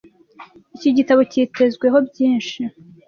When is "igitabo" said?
0.91-1.21